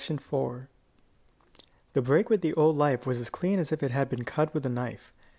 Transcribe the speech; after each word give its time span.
IV 0.09 0.33
The 1.93 2.01
break 2.01 2.31
with 2.31 2.41
the 2.41 2.55
old 2.55 2.75
life 2.75 3.05
was 3.05 3.19
as 3.19 3.29
clean 3.29 3.59
as 3.59 3.71
if 3.71 3.83
it 3.83 3.91
had 3.91 4.09
been 4.09 4.23
cut 4.25 4.51
with 4.51 4.65
a 4.65 4.67
knife. 4.69 5.13